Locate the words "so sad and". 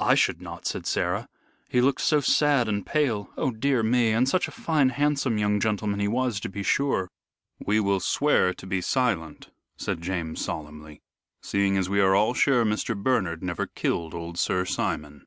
2.00-2.84